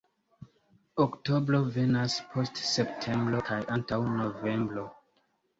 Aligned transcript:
Oktobro 1.03 1.59
venas 1.75 2.15
post 2.31 2.63
septembro 2.71 3.45
kaj 3.51 3.59
antaŭ 3.77 4.03
novembro. 4.17 4.89